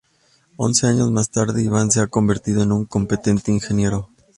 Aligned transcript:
Once 0.57 0.87
años 0.87 1.11
más 1.11 1.29
tarde, 1.29 1.61
Iván 1.61 1.91
se 1.91 2.01
ha 2.01 2.07
convertido 2.07 2.63
en 2.63 2.71
un 2.71 2.85
competente 2.85 3.51
ingeniero. 3.51 4.09